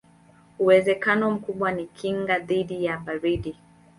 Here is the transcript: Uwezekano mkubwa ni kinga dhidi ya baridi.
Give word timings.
Uwezekano 0.59 1.31
mkubwa 1.31 1.71
ni 1.71 1.85
kinga 1.85 2.39
dhidi 2.39 2.85
ya 2.85 2.97
baridi. 2.97 3.57